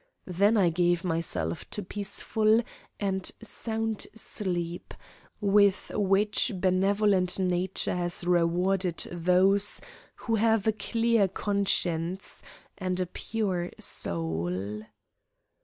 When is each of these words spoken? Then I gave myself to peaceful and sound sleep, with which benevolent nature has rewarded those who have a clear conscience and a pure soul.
Then 0.25 0.57
I 0.57 0.69
gave 0.69 1.03
myself 1.03 1.69
to 1.69 1.83
peaceful 1.83 2.63
and 2.99 3.31
sound 3.43 4.07
sleep, 4.15 4.95
with 5.39 5.91
which 5.93 6.53
benevolent 6.55 7.37
nature 7.37 7.95
has 7.95 8.23
rewarded 8.23 9.07
those 9.11 9.79
who 10.15 10.37
have 10.37 10.65
a 10.65 10.71
clear 10.73 11.27
conscience 11.27 12.41
and 12.79 12.99
a 12.99 13.05
pure 13.05 13.69
soul. 13.77 14.81